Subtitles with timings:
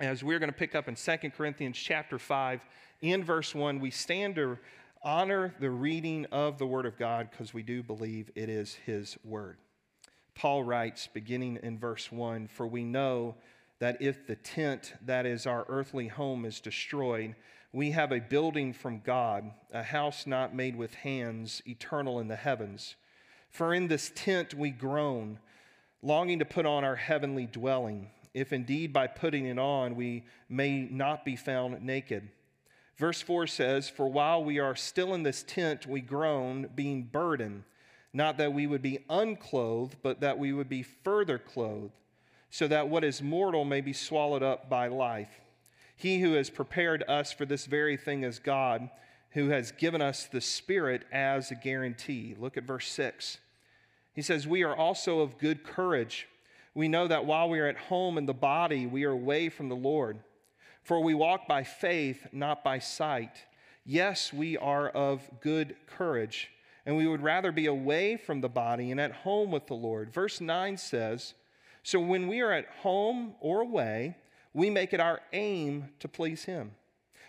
[0.00, 2.66] as we're going to pick up in 2 Corinthians chapter 5,
[3.00, 4.58] in verse 1, we stand to
[5.02, 9.16] honor the reading of the Word of God because we do believe it is His
[9.24, 9.58] Word.
[10.34, 13.36] Paul writes, beginning in verse 1 For we know
[13.78, 17.36] that if the tent that is our earthly home is destroyed,
[17.72, 22.36] we have a building from God, a house not made with hands, eternal in the
[22.36, 22.96] heavens.
[23.50, 25.38] For in this tent we groan,
[26.02, 30.88] longing to put on our heavenly dwelling, if indeed by putting it on we may
[30.90, 32.28] not be found naked.
[32.96, 37.64] Verse 4 says, For while we are still in this tent, we groan, being burdened,
[38.12, 41.92] not that we would be unclothed, but that we would be further clothed,
[42.50, 45.40] so that what is mortal may be swallowed up by life.
[45.96, 48.90] He who has prepared us for this very thing is God,
[49.30, 52.36] who has given us the Spirit as a guarantee.
[52.38, 53.38] Look at verse 6.
[54.12, 56.28] He says, We are also of good courage.
[56.74, 59.68] We know that while we are at home in the body, we are away from
[59.68, 60.18] the Lord.
[60.82, 63.44] For we walk by faith, not by sight.
[63.86, 66.50] Yes, we are of good courage,
[66.84, 70.12] and we would rather be away from the body and at home with the Lord.
[70.12, 71.34] Verse 9 says,
[71.82, 74.16] So when we are at home or away,
[74.52, 76.72] we make it our aim to please him.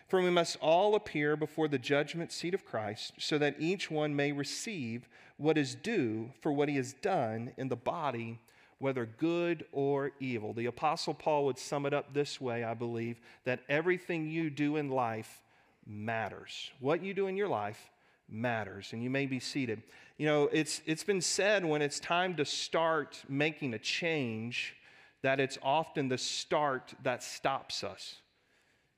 [0.08, 4.16] For we must all appear before the judgment seat of Christ, so that each one
[4.16, 8.40] may receive what is due for what he has done in the body,
[8.86, 10.54] whether good or evil.
[10.54, 14.76] The Apostle Paul would sum it up this way, I believe, that everything you do
[14.76, 15.42] in life
[15.88, 16.70] matters.
[16.80, 17.90] What you do in your life
[18.30, 18.94] matters.
[18.94, 19.82] And you may be seated.
[20.20, 24.76] You know, it's, it's been said when it's time to start making a change
[25.24, 28.18] that it's often the start that stops us.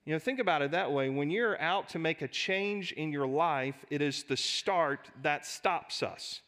[0.03, 1.07] You know, think about it that way.
[1.07, 5.45] When you're out to make a change in your life, it is the start that
[5.45, 6.41] stops us.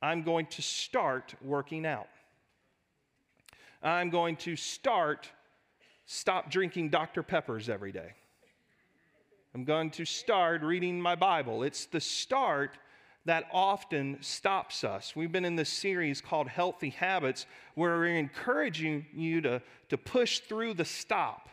[0.00, 2.06] I'm going to start working out.
[3.82, 5.30] I'm going to start
[6.04, 7.22] stop drinking Dr.
[7.22, 8.12] Peppers every day.
[9.54, 11.62] I'm going to start reading my Bible.
[11.62, 12.76] It's the start
[13.24, 15.14] that often stops us.
[15.16, 20.40] We've been in this series called Healthy Habits, where we're encouraging you to, to push
[20.40, 21.48] through the stop,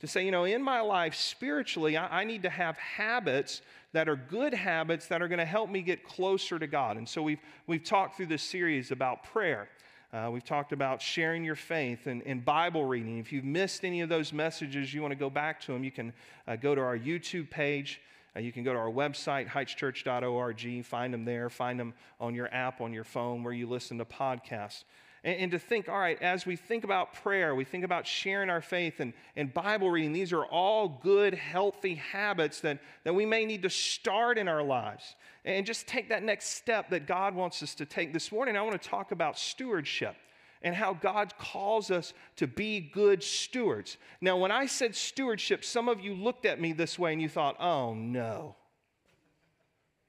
[0.00, 3.62] to say, you know, in my life, spiritually, I, I need to have habits
[3.92, 6.96] that are good habits that are going to help me get closer to God.
[6.96, 9.68] And so we've, we've talked through this series about prayer.
[10.10, 13.18] Uh, we've talked about sharing your faith and, and, Bible reading.
[13.18, 15.90] If you've missed any of those messages, you want to go back to them, you
[15.90, 16.14] can
[16.46, 18.00] uh, go to our YouTube page.
[18.34, 22.52] Uh, you can go to our website, heightschurch.org, find them there, find them on your
[22.54, 24.84] app, on your phone, where you listen to podcasts.
[25.24, 28.50] And, and, to think, all right, as we think about prayer, we think about sharing
[28.50, 33.26] our faith and, and Bible reading, these are all good, healthy habits that, that we
[33.26, 35.16] may need to start in our lives.
[35.44, 38.12] And just take that next step that God wants us to take.
[38.12, 40.14] This morning, I want to talk about stewardship
[40.62, 43.96] and how God calls us to be good stewards.
[44.20, 47.28] Now, when I said stewardship, some of you looked at me this way and you
[47.28, 48.56] thought, oh no.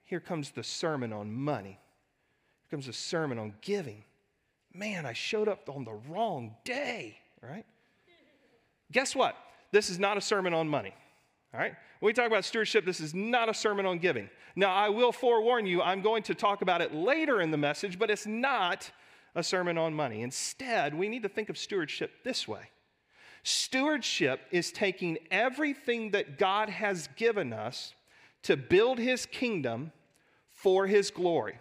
[0.04, 1.80] Here comes the sermon on money.
[2.64, 4.04] Here comes the sermon on giving.
[4.74, 7.66] Man, I showed up on the wrong day, right?
[8.92, 9.36] Guess what?
[9.72, 10.94] This is not a sermon on money.
[11.54, 11.74] All right?
[12.00, 14.30] When we talk about stewardship, this is not a sermon on giving.
[14.56, 18.00] Now, I will forewarn you, I'm going to talk about it later in the message,
[18.00, 18.90] but it's not
[19.36, 20.22] a sermon on money.
[20.22, 22.70] Instead, we need to think of stewardship this way
[23.44, 27.94] stewardship is taking everything that God has given us
[28.44, 29.92] to build his kingdom
[30.50, 31.58] for his glory.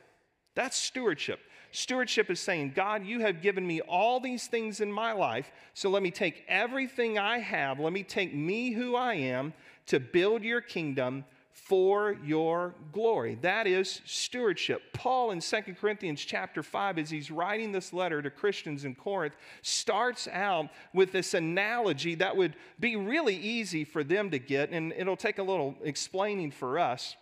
[0.55, 1.39] That's stewardship.
[1.79, 5.89] Stewardship is saying, God, you have given me all these things in my life, so
[5.89, 9.53] let me take everything I have, let me take me who I am
[9.87, 13.39] to build your kingdom for your glory.
[13.43, 14.93] That is stewardship.
[14.93, 19.37] Paul in 2 Corinthians chapter 5, as he's writing this letter to Christians in Corinth,
[19.63, 24.93] starts out with this analogy that would be really easy for them to get, and
[24.95, 27.15] it'll take a little explaining for us.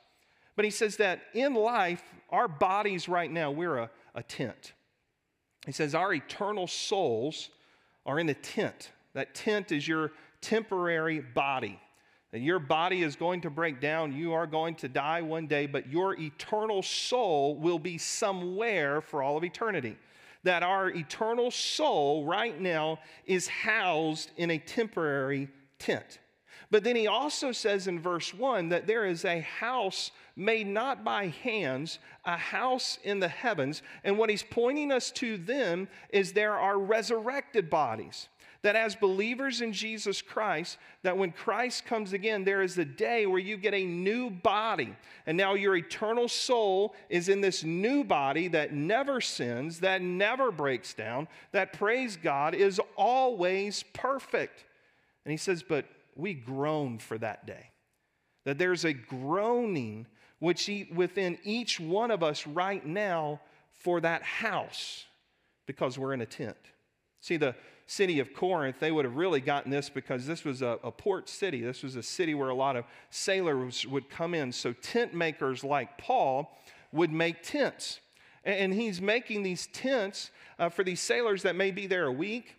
[0.55, 4.73] But he says that in life, our bodies right now, we're a, a tent.
[5.67, 7.51] He says our eternal souls
[8.05, 8.91] are in a tent.
[9.15, 11.79] That tent is your temporary body.
[12.33, 14.13] And your body is going to break down.
[14.13, 19.23] You are going to die one day, but your eternal soul will be somewhere for
[19.23, 19.97] all of eternity.
[20.43, 25.49] That our eternal soul right now is housed in a temporary
[25.79, 26.19] tent.
[26.71, 31.03] But then he also says in verse 1 that there is a house made not
[31.03, 33.83] by hands, a house in the heavens.
[34.05, 38.29] And what he's pointing us to them is there are resurrected bodies
[38.67, 43.25] that as believers in Jesus Christ, that when Christ comes again, there is a day
[43.25, 44.97] where you get a new body.
[45.27, 50.51] And now your eternal soul is in this new body that never sins, that never
[50.51, 54.65] breaks down, that, praise God, is always perfect.
[55.25, 55.85] And he says, But
[56.17, 57.71] we groan for that day.
[58.47, 63.41] That there's a groaning which he, within each one of us right now
[63.73, 65.05] for that house
[65.67, 66.57] because we're in a tent.
[67.21, 67.55] See, the
[67.87, 71.29] city of Corinth, they would have really gotten this because this was a, a, port
[71.29, 71.61] city.
[71.61, 74.53] This was a city where a lot of sailors would come in.
[74.53, 76.57] So, tent makers like Paul
[76.93, 78.01] would make tents.
[78.45, 82.55] And, he's making these tents uh, for these sailors that may be there a week,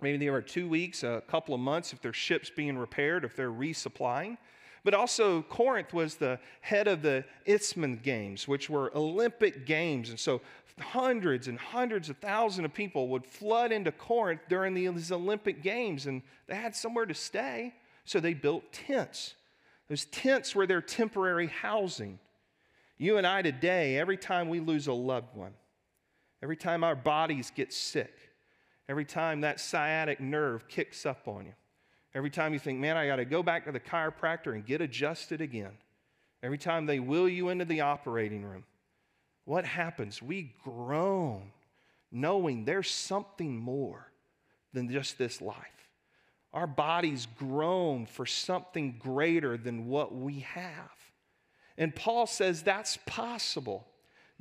[0.00, 3.34] maybe they are two weeks, a couple of months if their ship's being repaired, if
[3.34, 4.38] they're resupplying.
[4.84, 10.10] But also, Corinth was the head of the Isthmian Games, which were Olympic Games.
[10.10, 10.40] And so,
[10.80, 16.06] hundreds and hundreds of thousands of people would flood into Corinth during these Olympic Games,
[16.06, 17.74] and they had somewhere to stay.
[18.04, 19.34] So, they built tents.
[19.88, 22.18] Those tents were their temporary housing.
[22.98, 25.54] You and I today, every time we lose a loved one,
[26.42, 28.14] every time our bodies get sick,
[28.88, 31.52] every time that sciatic nerve kicks up on you,
[32.14, 34.80] Every time you think, man, I got to go back to the chiropractor and get
[34.80, 35.72] adjusted again.
[36.42, 38.64] Every time they wheel you into the operating room,
[39.44, 40.20] what happens?
[40.20, 41.52] We groan
[42.10, 44.06] knowing there's something more
[44.72, 45.56] than just this life.
[46.52, 50.90] Our bodies groan for something greater than what we have.
[51.78, 53.86] And Paul says that's possible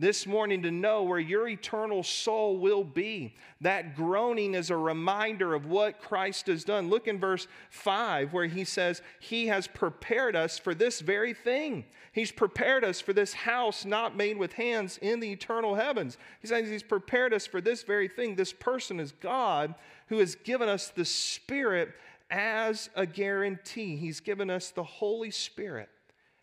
[0.02, 3.36] this morning to know where your eternal soul will be.
[3.62, 6.90] That groaning is a reminder of what Christ has done.
[6.90, 11.86] Look in verse 5 where he says, He has prepared us for this very thing.
[12.14, 16.18] He's prepared us for this house not made with hands in the eternal heavens.
[16.42, 18.36] He says He's prepared us for this very thing.
[18.36, 19.76] This person is God
[20.08, 21.94] who has given us the Spirit
[22.32, 23.98] as a guarantee.
[23.98, 25.90] He's given us the Holy Spirit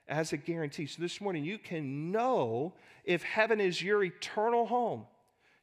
[0.08, 0.86] as a guarantee.
[0.86, 2.72] So this morning, you can know
[3.04, 5.06] if heaven is your eternal home,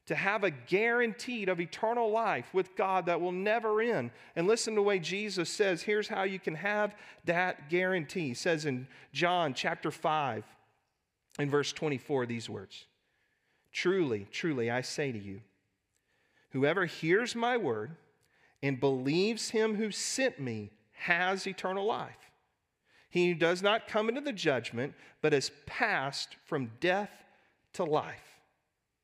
[0.06, 4.12] to have a guaranteed of eternal life with God that will never end.
[4.36, 6.94] And listen to the way Jesus says, here's how you can have
[7.24, 8.28] that guarantee.
[8.28, 10.44] He says in John chapter 5,
[11.38, 12.86] in verse 24, these words
[13.72, 15.40] Truly, truly, I say to you,
[16.50, 17.96] whoever hears my word
[18.62, 22.25] and believes him who sent me has eternal life.
[23.16, 24.92] He does not come into the judgment,
[25.22, 27.08] but has passed from death
[27.72, 28.42] to life.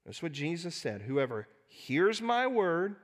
[0.04, 1.00] That's what Jesus said.
[1.00, 2.96] Whoever hears my word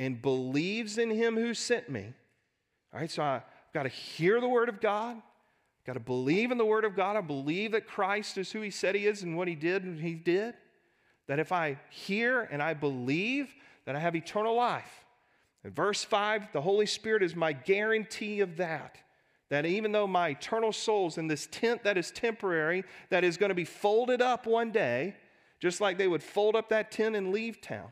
[0.00, 2.12] and believes in him who sent me.
[2.92, 3.42] All right, so I've
[3.72, 5.14] got to hear the word of God.
[5.14, 7.14] I've got to believe in the word of God.
[7.14, 10.00] I believe that Christ is who he said he is and what he did and
[10.00, 10.54] he did.
[11.28, 13.54] That if I hear and I believe,
[13.84, 15.04] that I have eternal life.
[15.62, 18.98] In verse 5, the Holy Spirit is my guarantee of that
[19.52, 23.50] that even though my eternal soul's in this tent that is temporary, that is going
[23.50, 25.14] to be folded up one day,
[25.60, 27.90] just like they would fold up that tent and leave town,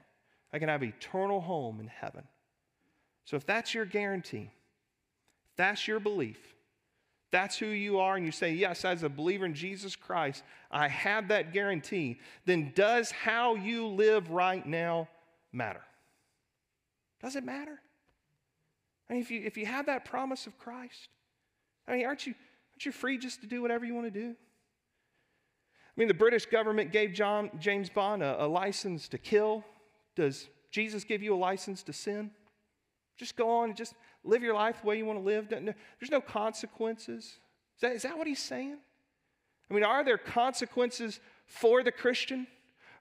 [0.55, 2.23] I can have eternal home in heaven.
[3.27, 4.51] So if that's your guarantee,
[5.51, 6.39] if that's your belief,
[7.31, 10.89] that's who you are, and you say, Yes, as a believer in Jesus Christ, I
[10.89, 15.11] have that guarantee, then does how you live right now
[15.53, 15.83] matter?
[17.23, 17.83] Does it matter?
[19.11, 21.11] I mean, if you, if you have that promise of Christ,
[21.87, 22.35] I mean, aren't you,
[22.73, 24.31] aren't you free just to do whatever you want to do?
[24.31, 29.65] I mean, the British government gave John, James Bond a, a license to kill.
[30.17, 32.31] Does Jesus give you a license to sin?
[33.17, 33.95] Just go on and just
[34.25, 35.49] live your life the way you want to live.
[35.49, 37.25] There's no consequences.
[37.25, 38.79] Is that, is that what he's saying?
[39.71, 42.47] I mean, are there consequences for the Christian?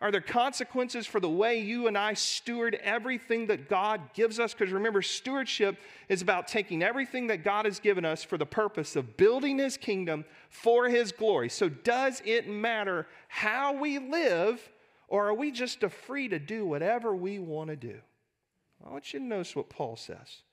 [0.02, 4.54] Are there consequences for the way you and I steward everything that God gives us?
[4.54, 5.78] Because remember, stewardship
[6.08, 9.76] is about taking everything that God has given us for the purpose of building His
[9.76, 11.50] kingdom for His glory.
[11.50, 14.62] So, does it matter how we live,
[15.10, 18.00] or are we just free to do whatever we want to do?
[18.86, 20.44] I want you to notice what Paul says.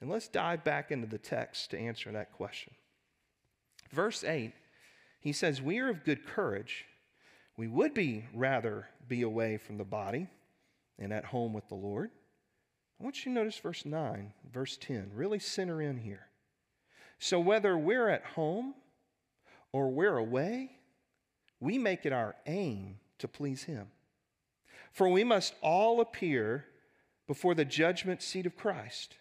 [0.00, 2.74] And let's dive back into the text to answer that question.
[3.90, 4.52] Verse 8,
[5.18, 6.84] he says, We are of good courage
[7.58, 10.28] we would be rather be away from the body
[10.98, 12.10] and at home with the Lord.
[12.98, 15.10] I want you to notice verse 9, verse 10.
[15.12, 16.28] Really center in here.
[17.18, 18.74] So whether we're at home
[19.72, 20.70] or we're away,
[21.58, 23.88] we make it our aim to please Him.
[24.92, 26.64] For we must all appear
[27.26, 29.16] before the judgment seat of Christ,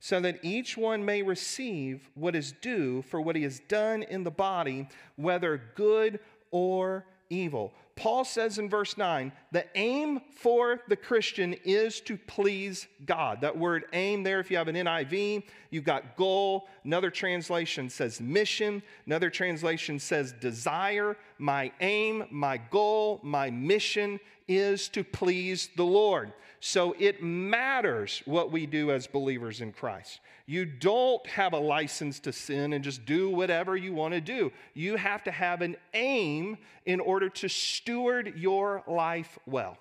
[0.00, 4.24] so that each one may receive what is due for what he has done in
[4.24, 7.72] the body, whether good or evil.
[7.96, 13.42] Paul says in verse 9, the aim for the Christian is to please God.
[13.42, 16.68] That word aim there, if you have an NIV, you've got goal.
[16.84, 18.82] Another translation says mission.
[19.04, 21.16] Another translation says desire.
[21.38, 24.18] My aim, my goal, my mission
[24.50, 26.32] is to please the Lord.
[26.58, 30.20] So it matters what we do as believers in Christ.
[30.44, 34.52] You don't have a license to sin and just do whatever you want to do.
[34.74, 39.78] You have to have an aim in order to steward your life well.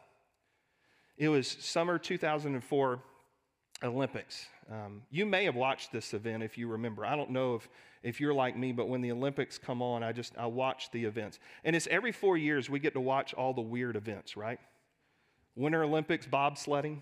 [1.18, 3.00] It was summer 2004
[3.84, 4.48] Olympics.
[4.72, 7.06] Um, you may have watched this event if you remember.
[7.06, 7.68] I don't know if,
[8.04, 11.06] if you're like me, but when the Olympics come on, I just I watch the
[11.06, 11.40] events.
[11.64, 14.60] And it's every four years we get to watch all the weird events, right?
[15.56, 17.02] Winter Olympics, bobsledding,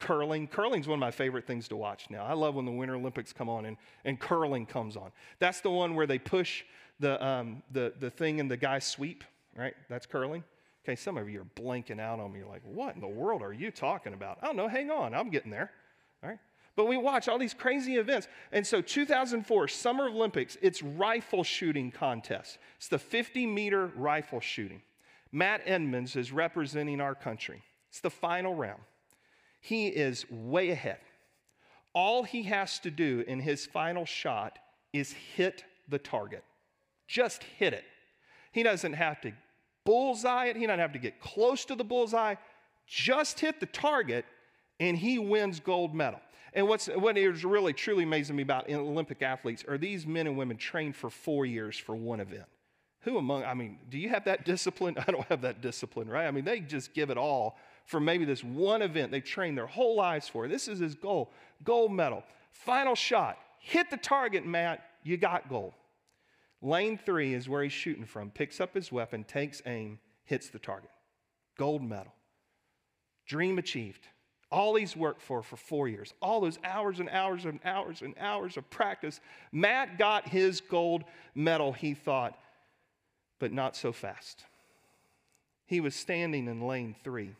[0.00, 0.48] curling.
[0.48, 2.24] Curling's one of my favorite things to watch now.
[2.24, 5.12] I love when the Winter Olympics come on and, and curling comes on.
[5.38, 6.64] That's the one where they push
[7.00, 9.24] the, um, the, the thing and the guys sweep,
[9.56, 9.74] right?
[9.90, 10.42] That's curling.
[10.84, 12.40] Okay, some of you are blanking out on me.
[12.40, 14.38] You're like, what in the world are you talking about?
[14.42, 14.68] I don't know.
[14.68, 15.14] Hang on.
[15.14, 15.70] I'm getting there.
[16.22, 16.38] All right.
[16.74, 18.28] But we watch all these crazy events.
[18.50, 22.58] And so 2004, Summer Olympics, it's rifle shooting contest.
[22.78, 24.82] It's the 50 meter rifle shooting.
[25.32, 27.62] Matt Emmons is representing our country.
[27.90, 28.80] It's the final round.
[29.60, 30.98] He is way ahead.
[31.94, 34.58] All he has to do in his final shot
[34.92, 36.42] is hit the target.
[37.06, 37.84] Just hit it.
[38.52, 39.32] He doesn't have to
[39.84, 42.36] bullseye it, he doesn't have to get close to the bullseye.
[42.86, 44.24] Just hit the target,
[44.80, 46.20] and he wins gold medal.
[46.54, 50.36] And what's, what is really truly amazing me about Olympic athletes are these men and
[50.36, 52.44] women trained for four years for one event.
[53.00, 54.96] Who among, I mean, do you have that discipline?
[55.06, 56.26] I don't have that discipline, right?
[56.26, 57.56] I mean, they just give it all
[57.86, 60.46] for maybe this one event they trained their whole lives for.
[60.46, 61.30] This is his goal
[61.64, 62.22] gold medal.
[62.50, 63.38] Final shot.
[63.58, 64.84] Hit the target, Matt.
[65.02, 65.72] You got gold.
[66.60, 68.30] Lane three is where he's shooting from.
[68.30, 70.90] Picks up his weapon, takes aim, hits the target.
[71.58, 72.12] Gold medal.
[73.26, 74.06] Dream achieved.
[74.52, 78.14] All he's worked for for four years, all those hours and hours and hours and
[78.20, 79.18] hours of practice.
[79.50, 81.04] Matt got his gold
[81.34, 82.38] medal, he thought,
[83.38, 84.44] but not so fast.
[85.64, 87.34] He was standing in lane three.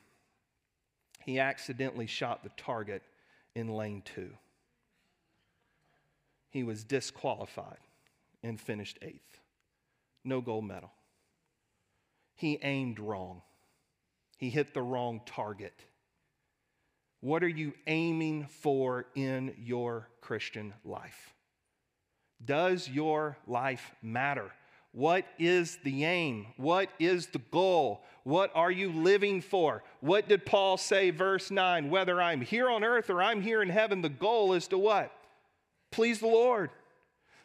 [1.21, 3.03] He accidentally shot the target
[3.55, 4.31] in lane two.
[6.49, 7.79] He was disqualified
[8.43, 9.39] and finished eighth.
[10.25, 10.91] No gold medal.
[12.37, 13.43] He aimed wrong,
[14.39, 15.85] he hit the wrong target.
[17.23, 21.33] What are you aiming for in your Christian life?
[22.45, 24.51] Does your life matter?
[24.91, 26.49] What is the aim?
[26.57, 28.03] What is the goal?
[28.25, 29.85] What are you living for?
[30.01, 31.91] What did Paul say, verse 9?
[31.91, 35.13] Whether I'm here on earth or I'm here in heaven, the goal is to what?
[35.93, 36.71] Please the Lord.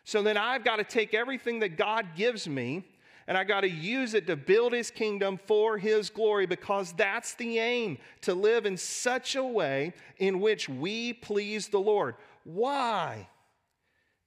[0.06, 2.84] So then I've got to take everything that God gives me
[3.28, 7.34] and I got to use it to build his kingdom for his glory because that's
[7.34, 12.16] the aim to live in such a way in which we please the Lord.
[12.46, 13.28] Why?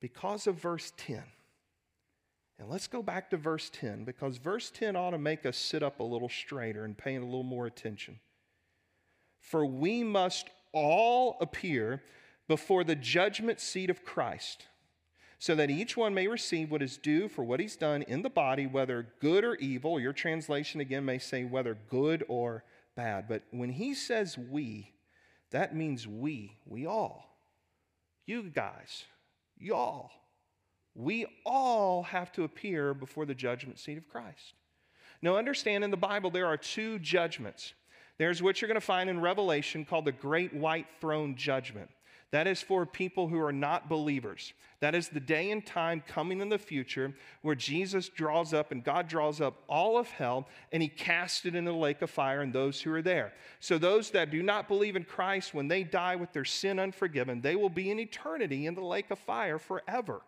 [0.00, 1.22] Because of verse 10.
[2.58, 5.82] And let's go back to verse 10 because verse 10 ought to make us sit
[5.82, 8.20] up a little straighter and pay a little more attention.
[9.40, 12.02] For we must all appear
[12.48, 14.66] before the judgment seat of Christ
[15.40, 18.28] so that each one may receive what is due for what he's done in the
[18.28, 19.98] body, whether good or evil.
[19.98, 22.62] Your translation again may say whether good or
[22.94, 23.26] bad.
[23.26, 24.92] But when he says we,
[25.50, 27.38] that means we, we all.
[28.26, 29.06] You guys,
[29.58, 30.10] y'all.
[30.94, 34.52] We all have to appear before the judgment seat of Christ.
[35.22, 37.72] Now, understand in the Bible there are two judgments.
[38.18, 41.88] There's what you're going to find in Revelation called the Great White Throne Judgment.
[42.32, 44.52] That is for people who are not believers.
[44.80, 48.84] That is the day and time coming in the future where Jesus draws up and
[48.84, 52.40] God draws up all of hell and he casts it into the lake of fire
[52.40, 53.32] and those who are there.
[53.58, 57.40] So, those that do not believe in Christ, when they die with their sin unforgiven,
[57.40, 60.22] they will be in eternity in the lake of fire forever.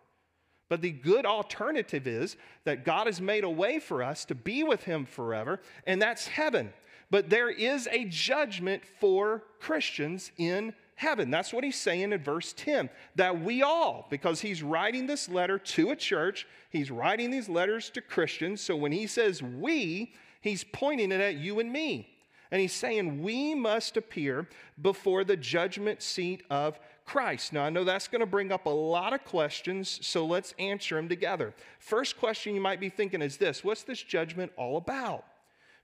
[0.69, 4.63] But the good alternative is that God has made a way for us to be
[4.63, 6.73] with him forever, and that's heaven.
[7.09, 11.31] But there is a judgment for Christians in heaven.
[11.31, 15.57] That's what he's saying in verse 10 that we all, because he's writing this letter
[15.57, 18.61] to a church, he's writing these letters to Christians.
[18.61, 22.09] So when he says we, he's pointing it at you and me.
[22.51, 24.47] And he's saying we must appear
[24.81, 27.51] before the judgment seat of Christ.
[27.51, 30.95] Now, I know that's going to bring up a lot of questions, so let's answer
[30.95, 31.53] them together.
[31.79, 35.25] First question you might be thinking is this What's this judgment all about?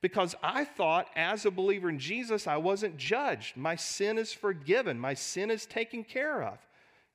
[0.02, 3.58] Because I thought as a believer in Jesus, I wasn't judged.
[3.58, 6.58] My sin is forgiven, my sin is taken care of.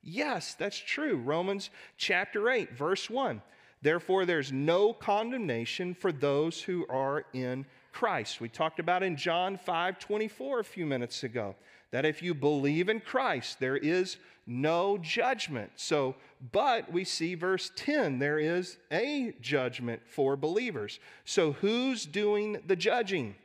[0.03, 1.17] Yes, that's true.
[1.17, 3.41] Romans chapter 8, verse 1.
[3.81, 8.39] Therefore, there's no condemnation for those who are in Christ.
[8.41, 11.55] We talked about in John 5 24 a few minutes ago
[11.95, 15.71] that if you believe in Christ, there is no judgment.
[15.75, 16.15] So,
[16.51, 20.99] but we see verse 10, there is a judgment for believers.
[21.23, 23.35] So, who's doing the judging?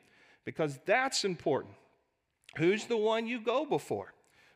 [0.44, 1.74] because that's important.
[2.56, 4.12] Who's the one you go before?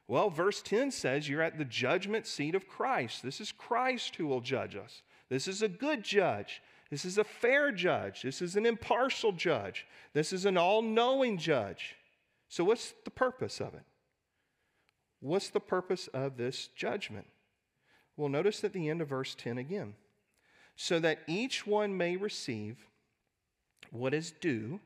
[0.08, 3.22] Well, verse 10 says you're at the judgment seat of Christ.
[3.22, 5.02] This is Christ who will judge us.
[5.28, 6.60] This is a good judge.
[6.90, 8.22] This is a fair judge.
[8.22, 9.86] This is an impartial judge.
[10.12, 11.94] This is an all knowing judge.
[12.54, 13.82] So, what's the purpose of it?
[15.18, 17.26] What's the purpose of this judgment?
[18.16, 19.94] Well, notice at the end of verse 10 again.
[20.76, 22.76] So that each one may receive
[23.90, 24.78] what is due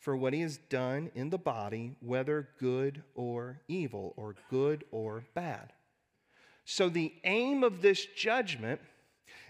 [0.00, 5.22] for what he has done in the body, whether good or evil, or good or
[5.34, 5.72] bad.
[6.64, 8.80] So, the aim of this judgment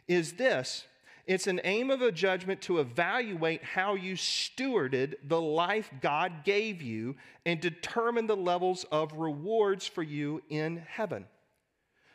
[0.06, 0.85] is this
[1.26, 6.83] it's an aim of a judgment to evaluate how you stewarded the life God gave
[6.83, 7.16] you
[7.47, 11.25] and determine the levels of rewards for you in heaven.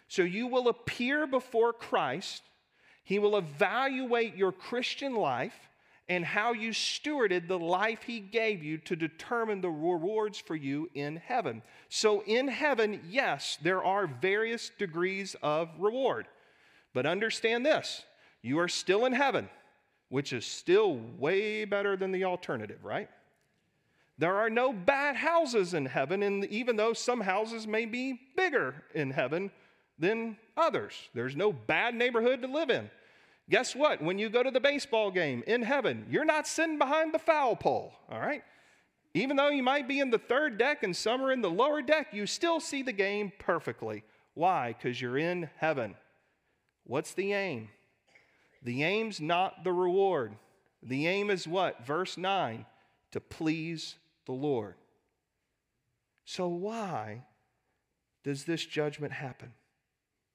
[0.07, 2.43] So, you will appear before Christ,
[3.03, 5.69] He will evaluate your Christian life
[6.07, 10.89] and how you stewarded the life He gave you to determine the rewards for you
[10.93, 11.61] in heaven.
[11.89, 16.27] So, in heaven, yes, there are various degrees of reward.
[16.93, 18.03] But understand this
[18.41, 19.49] you are still in heaven,
[20.09, 23.09] which is still way better than the alternative, right?
[24.17, 28.83] There are no bad houses in heaven, and even though some houses may be bigger
[28.93, 29.51] in heaven
[29.97, 32.89] than others, there's no bad neighborhood to live in.
[33.49, 34.01] Guess what?
[34.01, 37.55] When you go to the baseball game in heaven, you're not sitting behind the foul
[37.55, 38.43] pole, all right?
[39.13, 41.81] Even though you might be in the third deck and some are in the lower
[41.81, 44.03] deck, you still see the game perfectly.
[44.35, 44.75] Why?
[44.77, 45.95] Because you're in heaven.
[46.83, 47.69] What's the aim?
[48.61, 50.35] The aim's not the reward.
[50.83, 51.85] The aim is what?
[51.85, 52.65] Verse 9
[53.11, 54.75] to please the Lord.
[56.25, 57.23] So, why
[58.23, 59.53] does this judgment happen?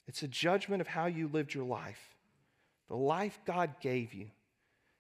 [0.07, 2.15] It's a judgment of how you lived your life
[2.89, 4.27] the life God gave you,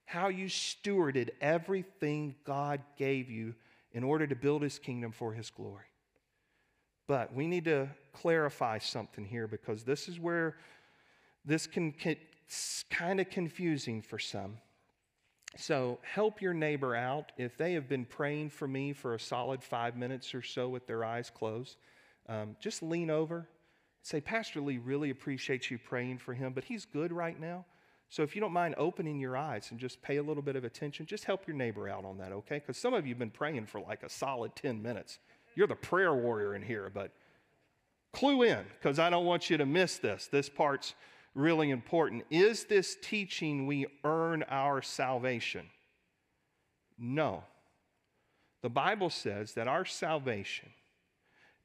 [0.07, 3.55] how you stewarded everything God gave you
[3.93, 5.85] in order to build his kingdom for his glory.
[7.07, 10.57] But we need to clarify something here because this is where
[11.45, 11.93] this can
[12.55, 14.59] get kind of confusing for some.
[15.57, 17.33] So help your neighbor out.
[17.37, 20.87] If they have been praying for me for a solid five minutes or so with
[20.87, 21.77] their eyes closed,
[22.29, 23.49] um, just lean over.
[24.03, 27.65] Say, Pastor Lee really appreciates you praying for him, but he's good right now.
[28.11, 30.65] So if you don't mind opening your eyes and just pay a little bit of
[30.65, 32.59] attention, just help your neighbor out on that, okay?
[32.59, 35.19] Because some of you have been praying for like a solid 10 minutes.
[35.55, 37.13] You're the prayer warrior in here, but
[38.13, 40.29] clue in because I don't want you to miss this.
[40.31, 40.95] This part's
[41.35, 42.25] really important.
[42.31, 45.67] Is this teaching we earn our salvation?
[46.99, 47.45] No.
[48.63, 50.71] The Bible says that our salvation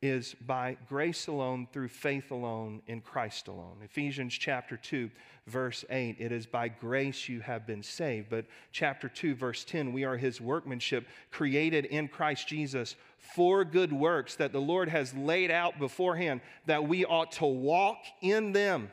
[0.01, 3.77] is by grace alone, through faith alone, in Christ alone.
[3.83, 5.09] Ephesians chapter 2,
[5.45, 8.29] verse 8, it is by grace you have been saved.
[8.29, 13.91] But chapter 2, verse 10, we are his workmanship, created in Christ Jesus for good
[13.91, 18.89] works that the Lord has laid out beforehand that we ought to walk in them.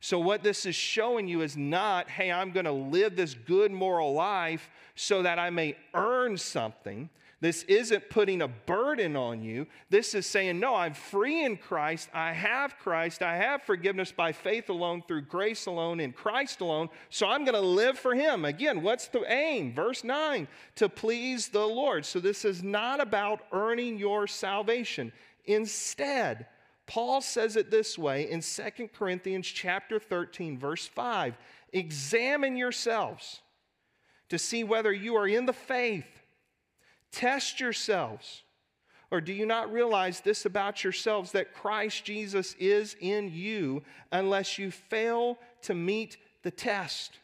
[0.00, 3.70] So, what this is showing you is not, hey, I'm going to live this good
[3.70, 7.10] moral life so that I may earn something.
[7.42, 9.66] This isn't putting a burden on you.
[9.88, 12.10] This is saying, No, I'm free in Christ.
[12.12, 13.22] I have Christ.
[13.22, 16.90] I have forgiveness by faith alone, through grace alone, in Christ alone.
[17.08, 18.44] So I'm going to live for Him.
[18.44, 19.74] Again, what's the aim?
[19.74, 22.04] Verse 9 to please the Lord.
[22.04, 25.10] So this is not about earning your salvation.
[25.46, 26.46] Instead,
[26.90, 31.38] Paul says it this way in 2 Corinthians chapter 13 verse 5,
[31.72, 33.42] examine yourselves
[34.28, 36.08] to see whether you are in the faith.
[37.12, 38.42] Test yourselves.
[39.12, 44.58] Or do you not realize this about yourselves that Christ Jesus is in you unless
[44.58, 47.20] you fail to meet the test?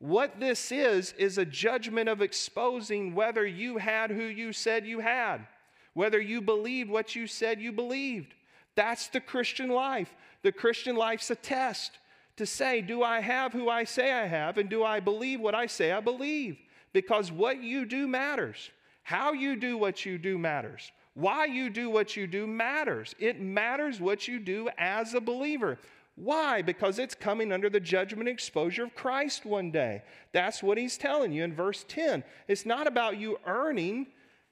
[0.00, 5.00] What this is, is a judgment of exposing whether you had who you said you
[5.00, 5.46] had,
[5.94, 8.34] whether you believed what you said you believed.
[8.74, 10.14] That's the Christian life.
[10.42, 11.98] The Christian life's a test
[12.36, 15.54] to say, do I have who I say I have, and do I believe what
[15.54, 16.58] I say I believe?
[16.92, 18.70] Because what you do matters.
[19.02, 20.92] How you do what you do matters.
[21.14, 23.14] Why you do what you do matters.
[23.18, 25.78] It matters what you do as a believer.
[26.14, 26.62] Why?
[26.62, 30.02] Because it's coming under the judgment and exposure of Christ one day.
[30.32, 32.22] That's what he's telling you in verse 10.
[32.48, 34.06] It's not about you earning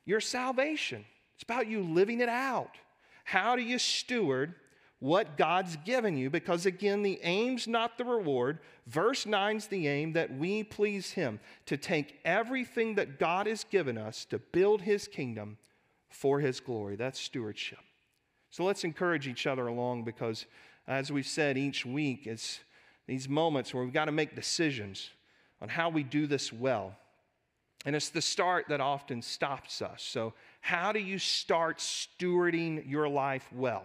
[0.06, 1.04] your salvation,
[1.34, 2.76] it's about you living it out.
[3.30, 4.56] How do you steward
[4.98, 8.58] what God's given you because, again, the aim's not the reward.
[8.88, 13.96] Verse 9's the aim that we please Him, to take everything that God has given
[13.96, 15.58] us to build His kingdom
[16.08, 16.96] for His glory.
[16.96, 17.78] That's stewardship.
[18.50, 20.46] So let's encourage each other along because,
[20.88, 22.58] as we've said each week, it's
[23.06, 25.08] these moments where we've got to make decisions
[25.62, 26.96] on how we do this well.
[27.86, 30.02] And it's the start that often stops us.
[30.02, 33.84] So, how do you start stewarding your life well?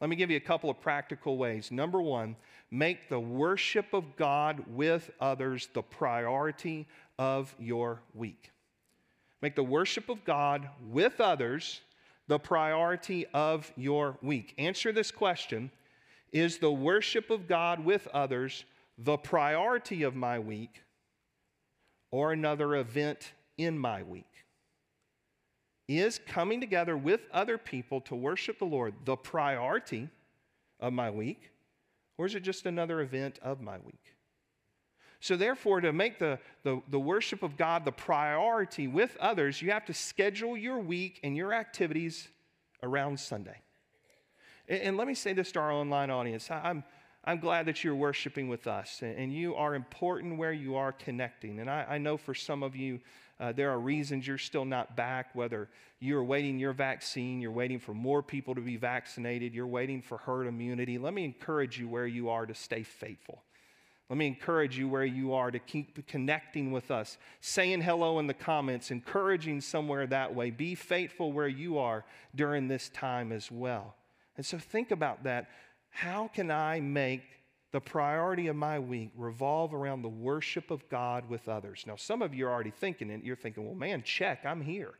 [0.00, 1.70] Let me give you a couple of practical ways.
[1.70, 2.36] Number one,
[2.70, 6.86] make the worship of God with others the priority
[7.18, 8.50] of your week.
[9.40, 11.80] Make the worship of God with others
[12.28, 14.54] the priority of your week.
[14.58, 15.70] Answer this question
[16.32, 18.64] Is the worship of God with others
[18.98, 20.82] the priority of my week
[22.10, 24.35] or another event in my week?
[25.88, 30.08] Is coming together with other people to worship the Lord the priority
[30.80, 31.50] of my week,
[32.18, 34.16] or is it just another event of my week?
[35.20, 39.70] So, therefore, to make the, the, the, worship of God the priority with others, you
[39.70, 42.28] have to schedule your week and your activities
[42.82, 43.56] around Sunday.
[44.68, 46.84] And, and let me say this to our online audience I'm,
[47.24, 50.92] I'm glad that you're worshiping with us, and, and you are important where you are
[50.92, 51.60] connecting.
[51.60, 53.00] And I, I know for some of you,
[53.38, 55.68] uh, there are reasons you're still not back, whether
[56.00, 60.18] you're waiting your vaccine, you're waiting for more people to be vaccinated, you're waiting for
[60.18, 60.98] herd immunity.
[60.98, 63.42] Let me encourage you where you are to stay faithful.
[64.08, 68.28] Let me encourage you where you are to keep connecting with us, saying hello in
[68.28, 70.50] the comments, encouraging somewhere that way.
[70.50, 73.96] Be faithful where you are during this time as well.
[74.36, 75.50] And so think about that.
[75.90, 77.22] How can I make
[77.72, 81.84] the priority of my week revolve around the worship of God with others?
[81.86, 83.24] Now, some of you are already thinking it.
[83.24, 84.94] You're thinking, well, man, check, I'm here.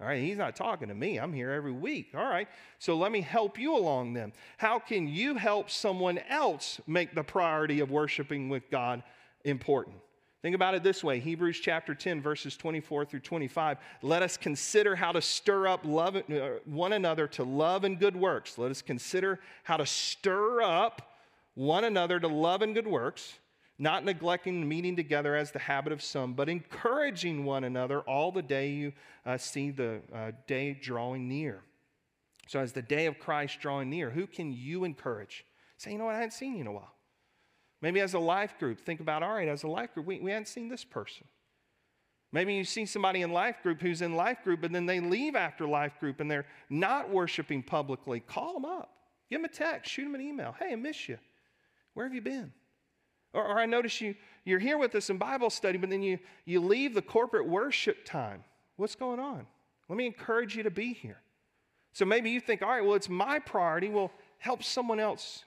[0.00, 1.18] All right, he's not talking to me.
[1.18, 2.10] I'm here every week.
[2.14, 2.48] All right,
[2.78, 4.32] so let me help you along then.
[4.56, 9.02] How can you help someone else make the priority of worshiping with God
[9.44, 9.96] important?
[10.44, 13.78] Think about it this way Hebrews chapter 10, verses 24 through 25.
[14.02, 18.14] Let us consider how to stir up love, uh, one another to love and good
[18.14, 18.58] works.
[18.58, 21.13] Let us consider how to stir up
[21.54, 23.34] one another to love and good works
[23.78, 28.42] not neglecting meeting together as the habit of some, but encouraging one another all the
[28.42, 28.92] day you
[29.26, 31.60] uh, see the uh, day drawing near.
[32.46, 35.44] So, as the day of Christ drawing near, who can you encourage?
[35.76, 36.94] Say, you know what, I hadn't seen you in a while.
[37.80, 40.30] Maybe as a life group, think about, all right, as a life group, we, we
[40.30, 41.26] hadn't seen this person.
[42.32, 45.36] Maybe you see somebody in life group who's in life group, and then they leave
[45.36, 48.20] after life group and they're not worshiping publicly.
[48.20, 48.90] Call them up,
[49.30, 50.54] give them a text, shoot them an email.
[50.58, 51.18] Hey, I miss you.
[51.94, 52.52] Where have you been?
[53.32, 56.18] Or, or I notice you, you're here with us in Bible study, but then you,
[56.44, 58.44] you leave the corporate worship time.
[58.76, 59.46] What's going on?
[59.88, 61.20] Let me encourage you to be here.
[61.92, 63.88] So maybe you think, all right, well, it's my priority.
[63.88, 65.44] Well, help someone else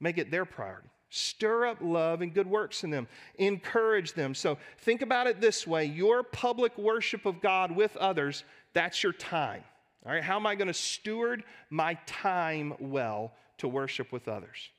[0.00, 0.88] make it their priority.
[1.10, 3.06] Stir up love and good works in them.
[3.36, 4.34] Encourage them.
[4.34, 9.12] So think about it this way your public worship of God with others, that's your
[9.12, 9.62] time.
[10.04, 14.70] All right, how am I going to steward my time well to worship with others?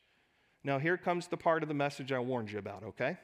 [0.65, 3.15] Now, here comes the part of the message I warned you about, okay?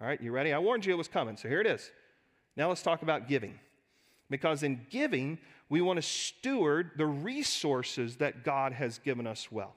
[0.00, 0.54] All right, you ready?
[0.54, 1.90] I warned you it was coming, so here it is.
[2.56, 3.60] Now let's talk about giving.
[4.30, 9.74] Because in giving, we want to steward the resources that God has given us well.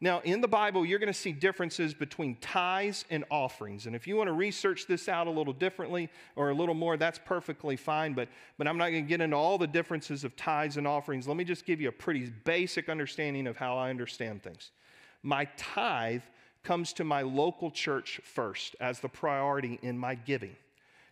[0.00, 3.86] Now, in the Bible, you're going to see differences between tithes and offerings.
[3.86, 6.96] And if you want to research this out a little differently or a little more,
[6.96, 8.14] that's perfectly fine.
[8.14, 11.28] But, but I'm not going to get into all the differences of tithes and offerings.
[11.28, 14.72] Let me just give you a pretty basic understanding of how I understand things.
[15.22, 16.22] My tithe
[16.68, 20.54] comes to my local church first as the priority in my giving.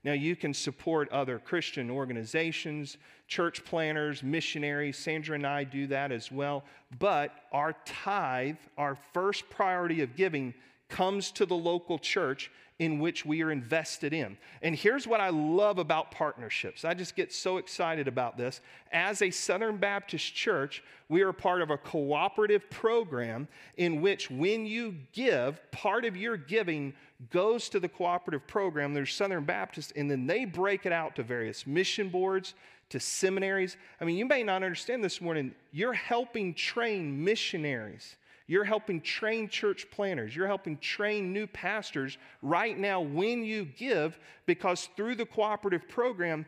[0.05, 4.99] Now, you can support other Christian organizations, church planners, missionaries.
[4.99, 6.62] Sandra and I do that as well.
[6.99, 10.53] But our tithe, our first priority of giving,
[10.90, 14.37] comes to the local church in which we are invested in.
[14.61, 16.85] And here's what I love about partnerships.
[16.85, 18.61] I just get so excited about this.
[18.93, 24.67] As a Southern Baptist church, we are part of a cooperative program in which when
[24.67, 26.93] you give, part of your giving
[27.31, 28.93] goes to the cooperative program.
[28.93, 32.53] There's Southern Baptist, and then they break it out to various mission boards,
[32.91, 33.79] to seminaries.
[34.01, 39.49] I mean, you may not understand this morning, you're helping train missionaries you're helping train
[39.49, 40.35] church planners.
[40.35, 46.47] You're helping train new pastors right now when you give, because through the cooperative program,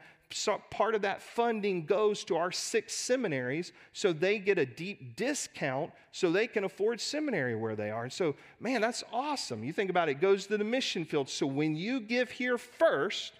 [0.70, 5.90] part of that funding goes to our six seminaries so they get a deep discount
[6.12, 8.04] so they can afford seminary where they are.
[8.04, 9.64] And so, man, that's awesome.
[9.64, 11.28] You think about it, it goes to the mission field.
[11.28, 13.32] So when you give here first,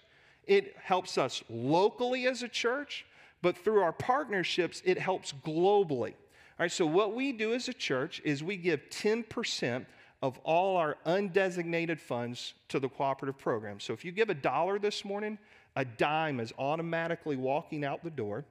[0.47, 3.05] it helps us locally as a church,
[3.41, 6.15] but through our partnerships, it helps globally.
[6.59, 9.85] All right, so what we do as a church is we give 10%
[10.21, 13.79] of all our undesignated funds to the cooperative program.
[13.79, 15.37] So if you give a dollar this morning,
[15.77, 18.43] a dime is automatically walking out the door,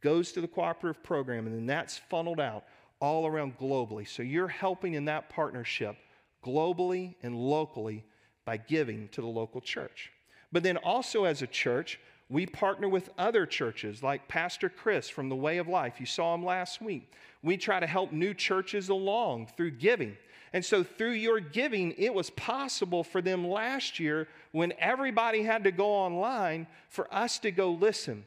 [0.00, 2.64] goes to the cooperative program, and then that's funneled out
[3.00, 4.08] all around globally.
[4.08, 5.96] So you're helping in that partnership
[6.42, 8.02] globally and locally
[8.46, 10.10] by giving to the local church.
[10.52, 15.28] But then also as a church, We partner with other churches like Pastor Chris from
[15.28, 16.00] the Way of Life.
[16.00, 17.12] You saw him last week.
[17.42, 20.16] We try to help new churches along through giving.
[20.54, 25.64] And so, through your giving, it was possible for them last year when everybody had
[25.64, 28.24] to go online for us to go listen.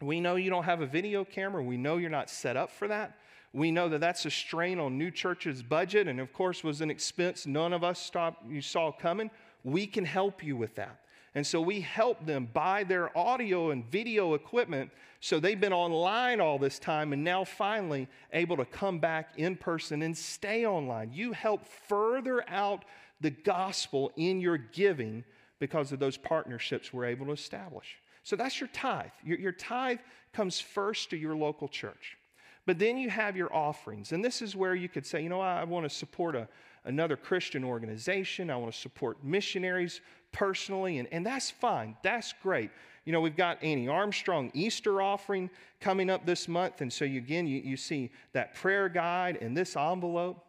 [0.00, 1.62] We know you don't have a video camera.
[1.62, 3.16] We know you're not set up for that.
[3.52, 6.90] We know that that's a strain on new churches' budget, and of course, was an
[6.90, 9.30] expense none of us stopped, you saw coming.
[9.64, 11.00] We can help you with that.
[11.34, 14.90] And so we help them buy their audio and video equipment
[15.20, 19.54] so they've been online all this time and now finally able to come back in
[19.54, 21.12] person and stay online.
[21.12, 22.84] You help further out
[23.20, 25.24] the gospel in your giving
[25.58, 27.98] because of those partnerships we're able to establish.
[28.22, 29.10] So that's your tithe.
[29.22, 29.98] Your, your tithe
[30.32, 32.16] comes first to your local church.
[32.64, 34.12] But then you have your offerings.
[34.12, 36.48] And this is where you could say, you know, I, I want to support a,
[36.84, 38.50] another Christian organization.
[38.50, 40.00] I want to support missionaries
[40.32, 40.98] personally.
[40.98, 41.96] And, and that's fine.
[42.02, 42.70] That's great.
[43.04, 46.80] You know, we've got Annie Armstrong Easter offering coming up this month.
[46.80, 50.44] And so, you, again, you, you see that prayer guide and this envelope.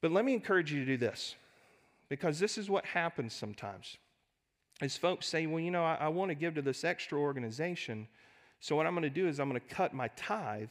[0.00, 1.36] But let me encourage you to do this
[2.08, 3.96] because this is what happens sometimes.
[4.80, 8.08] As folks say, well, you know, I, I want to give to this extra organization.
[8.60, 10.68] So, what I'm going to do is I'm going to cut my tithe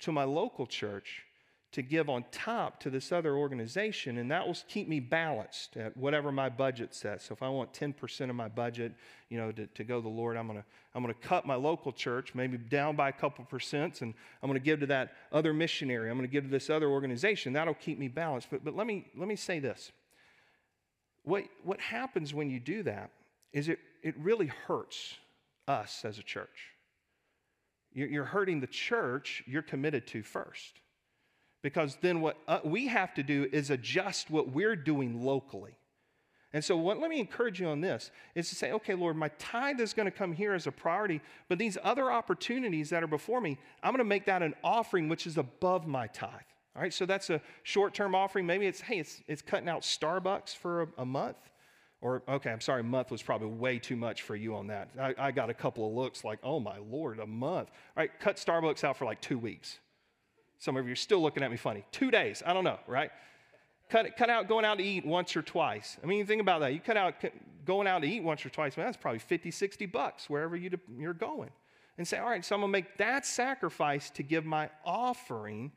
[0.00, 1.24] to my local church
[1.74, 5.96] to give on top to this other organization, and that will keep me balanced at
[5.96, 7.24] whatever my budget says.
[7.24, 8.92] So if I want 10% of my budget,
[9.28, 11.90] you know, to, to go to the Lord, I'm gonna I'm gonna cut my local
[11.90, 16.10] church, maybe down by a couple percents, and I'm gonna give to that other missionary.
[16.10, 17.52] I'm gonna give to this other organization.
[17.52, 18.48] That'll keep me balanced.
[18.52, 19.90] But but let me let me say this.
[21.24, 23.10] What what happens when you do that
[23.52, 25.16] is it it really hurts
[25.66, 26.70] us as a church.
[27.92, 30.80] You're hurting the church you're committed to first
[31.64, 35.78] because then what uh, we have to do is adjust what we're doing locally.
[36.52, 39.28] And so, what, let me encourage you on this is to say, okay, Lord, my
[39.38, 43.08] tithe is going to come here as a priority, but these other opportunities that are
[43.08, 46.30] before me, I'm going to make that an offering which is above my tithe.
[46.76, 48.44] All right, so that's a short term offering.
[48.44, 51.38] Maybe it's, hey, it's, it's cutting out Starbucks for a, a, month.
[52.02, 54.90] Or, okay, I'm sorry, month was probably way too much for you on that.
[55.00, 57.70] I, I got a couple of looks like, oh my Lord, a month.
[57.96, 59.78] All right, cut Starbucks out for like two weeks.
[60.58, 61.84] Some of you are still looking at me funny.
[61.92, 63.10] Two days, I don't know, right?
[63.90, 65.98] Cut, cut out going out to eat once or twice.
[66.02, 66.72] I mean, think about that.
[66.72, 67.14] You cut out
[67.64, 70.70] going out to eat once or twice, man, that's probably 50, 60 bucks wherever you,
[70.98, 71.50] you're going.
[71.96, 75.70] And say, all right, so I'm going to make that sacrifice to give my offering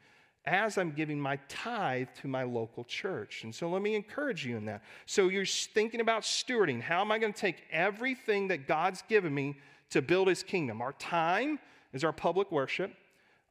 [0.48, 3.44] as I'm giving my tithe to my local church.
[3.44, 4.82] And so let me encourage you in that.
[5.06, 6.82] So you're thinking about stewarding.
[6.82, 9.58] How am I going to take everything that God's given me
[9.90, 10.82] to build his kingdom?
[10.82, 11.60] Our time
[11.94, 12.94] is our public worship.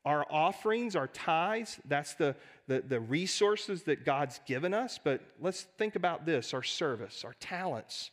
[0.07, 2.37] Our offerings, our tithes, that's the,
[2.69, 5.01] the, the, resources that God's given us.
[5.03, 8.12] But let's think about this our service, our talents.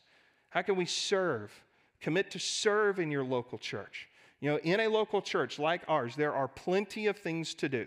[0.50, 1.52] How can we serve?
[2.00, 4.08] Commit to serve in your local church.
[4.40, 7.86] You know, in a local church like ours, there are plenty of things to do.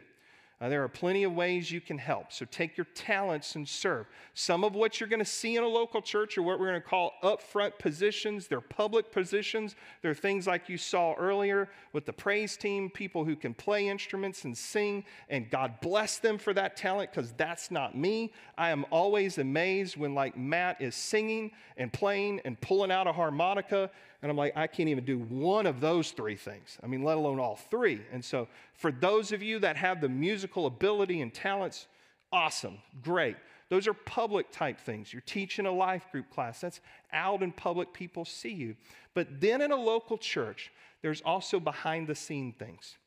[0.59, 2.33] Uh, there are plenty of ways you can help.
[2.33, 4.07] So take your talents and serve.
[4.33, 6.81] Some of what you're going to see in a local church are what we're going
[6.81, 8.47] to call upfront positions.
[8.47, 9.75] They're public positions.
[10.01, 14.45] They're things like you saw earlier with the praise team, people who can play instruments
[14.45, 18.33] and sing, and God bless them for that talent because that's not me.
[18.57, 23.13] I am always amazed when, like, Matt is singing and playing and pulling out a
[23.13, 26.77] harmonica and I'm like, I can't even do one of those three things.
[26.81, 28.01] I mean, let alone all three.
[28.11, 31.87] And so, for those of you that have the musical ability and talents,
[32.31, 33.35] awesome, great.
[33.69, 35.11] Those are public type things.
[35.13, 36.79] You're teaching a life group class, that's
[37.11, 38.75] out in public, people see you.
[39.13, 42.97] But then in a local church, there's also behind the scene things.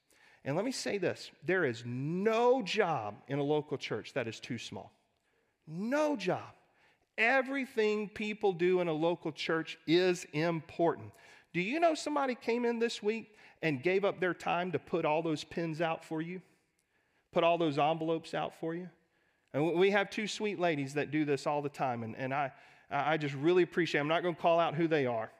[0.44, 4.38] And let me say this there is no job in a local church that is
[4.38, 4.92] too small.
[5.66, 6.54] No job.
[7.18, 11.10] Everything people do in a local church is important.
[11.52, 15.04] Do you know somebody came in this week and gave up their time to put
[15.04, 16.40] all those pins out for you?
[17.32, 18.88] Put all those envelopes out for you?
[19.52, 22.52] And we have two sweet ladies that do this all the time, and, and I,
[22.90, 24.02] I just really appreciate it.
[24.02, 25.30] I'm not going to call out who they are.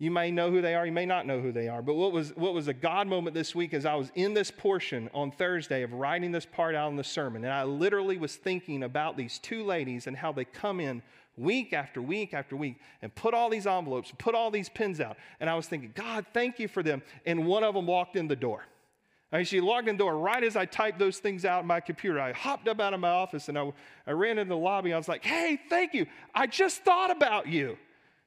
[0.00, 1.82] You may know who they are, you may not know who they are.
[1.82, 4.50] But what was, what was a God moment this week is I was in this
[4.50, 7.44] portion on Thursday of writing this part out in the sermon.
[7.44, 11.02] And I literally was thinking about these two ladies and how they come in
[11.36, 15.18] week after week after week and put all these envelopes, put all these pins out.
[15.38, 17.02] And I was thinking, God, thank you for them.
[17.26, 18.64] And one of them walked in the door.
[19.30, 21.66] I mean, she logged in the door right as I typed those things out in
[21.66, 22.18] my computer.
[22.18, 23.70] I hopped up out of my office and I,
[24.06, 24.94] I ran into the lobby.
[24.94, 26.06] I was like, hey, thank you.
[26.34, 27.76] I just thought about you.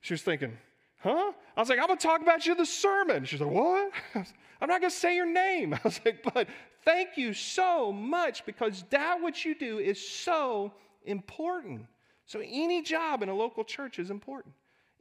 [0.01, 0.55] She was thinking,
[1.04, 1.34] huh?
[1.56, 3.26] I was like, I'm to talk about you in the sermon.
[3.26, 3.92] She's like, what?
[4.62, 5.74] I'm not to say your name.
[5.74, 6.48] I was like, but
[6.84, 10.72] thank you so much because that what you do is so
[11.06, 11.86] important.
[12.26, 14.54] So any job in a local church is important.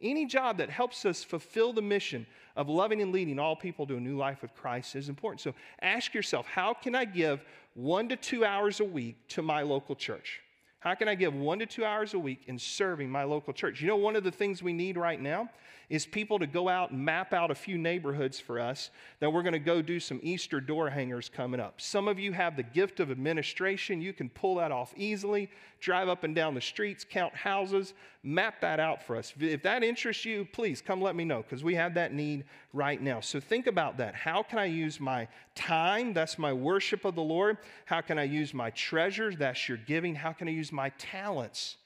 [0.03, 3.97] Any job that helps us fulfill the mission of loving and leading all people to
[3.97, 5.41] a new life with Christ is important.
[5.41, 7.41] So ask yourself, how can I give
[7.75, 10.41] one to two hours a week to my local church?
[10.81, 13.81] How can I give one to two hours a week in serving my local church?
[13.81, 15.49] You know, one of the things we need right now
[15.93, 18.89] is people to go out and map out a few neighborhoods for us
[19.21, 21.83] that we're going to go do some Easter door hangers coming up.
[21.83, 24.01] Some of you have the gift of administration.
[24.01, 25.51] You can pull that off easily,
[25.81, 29.35] drive up and down the streets, count houses, map that out for us.
[29.39, 33.03] If that interests you, please come let me know because we have that need right
[33.03, 33.21] now.
[33.21, 34.15] So think about that.
[34.15, 36.15] How can I use my time?
[36.15, 37.59] That's my worship of the Lord.
[37.85, 39.37] How can I use my treasures?
[39.37, 40.15] That's your giving.
[40.15, 41.77] How can I use my talents?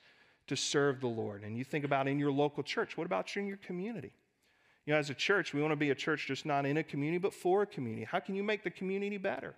[0.47, 1.43] To serve the Lord.
[1.43, 4.13] And you think about in your local church, what about in your community?
[4.85, 6.83] You know, as a church, we want to be a church just not in a
[6.83, 8.05] community, but for a community.
[8.05, 9.55] How can you make the community better?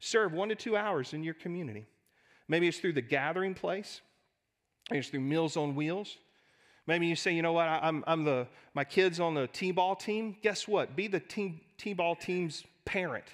[0.00, 1.86] Serve one to two hours in your community.
[2.48, 4.00] Maybe it's through the gathering place,
[4.90, 6.18] maybe it's through Meals on Wheels.
[6.86, 9.96] Maybe you say, you know what, I'm, I'm the, my kid's on the T ball
[9.96, 10.36] team.
[10.42, 10.94] Guess what?
[10.94, 13.24] Be the team, T ball team's parent.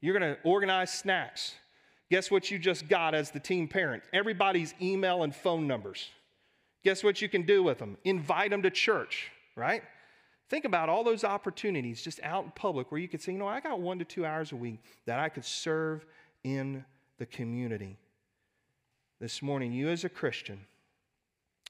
[0.00, 1.56] You're going to organize snacks.
[2.10, 4.04] Guess what you just got as the team parent?
[4.12, 6.10] Everybody's email and phone numbers.
[6.86, 7.98] Guess what you can do with them?
[8.04, 9.82] Invite them to church, right?
[10.48, 13.48] Think about all those opportunities just out in public where you could say, you know,
[13.48, 16.06] I got one to two hours a week that I could serve
[16.44, 16.84] in
[17.18, 17.98] the community.
[19.18, 20.60] This morning, you as a Christian,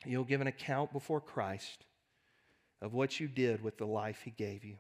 [0.05, 1.87] you'll give an account before Christ
[2.83, 4.77] of what you did with the life He gave you.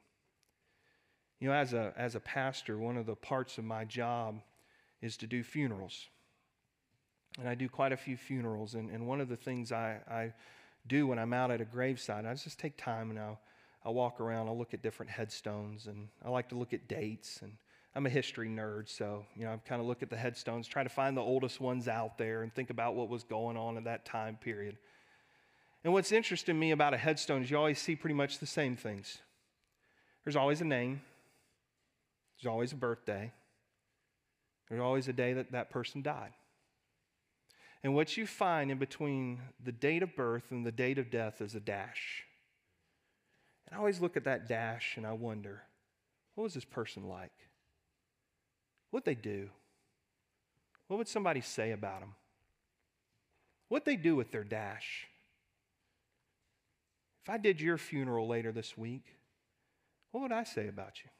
[1.40, 4.42] You know, as a, as a pastor, one of the parts of my job
[5.00, 6.08] is to do funerals
[7.38, 8.74] and I do quite a few funerals.
[8.74, 10.32] And, and one of the things I, I
[10.86, 13.40] do when I'm out at a graveside, I just take time and I'll,
[13.84, 17.40] I'll walk around, I'll look at different headstones, and I like to look at dates.
[17.42, 17.52] And
[17.94, 20.82] I'm a history nerd, so you know, I kind of look at the headstones, try
[20.82, 23.84] to find the oldest ones out there, and think about what was going on in
[23.84, 24.76] that time period.
[25.84, 28.46] And what's interesting to me about a headstone is you always see pretty much the
[28.46, 29.18] same things.
[30.24, 31.00] There's always a name,
[32.36, 33.32] there's always a birthday,
[34.68, 36.32] there's always a day that that person died.
[37.86, 41.40] And what you find in between the date of birth and the date of death
[41.40, 42.24] is a dash.
[43.64, 45.62] And I always look at that dash and I wonder,
[46.34, 47.30] what was this person like?
[48.90, 49.50] What'd they do?
[50.88, 52.16] What would somebody say about them?
[53.68, 55.06] What'd they do with their dash?
[57.22, 59.04] If I did your funeral later this week,
[60.10, 61.10] what would I say about you?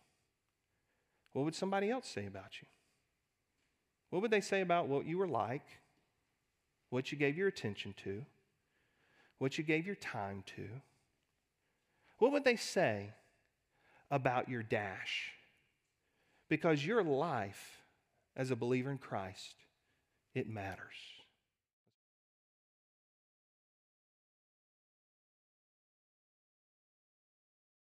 [1.33, 2.67] What would somebody else say about you?
[4.11, 5.63] What would they say about what you were like?
[6.91, 8.25] What you gave your attention to,
[9.39, 10.69] what you gave your time to,
[12.19, 13.11] what would they say
[14.11, 15.33] about your dash?
[16.49, 17.83] Because your life
[18.37, 19.57] as a believer in Christ,
[20.35, 21.16] it matters.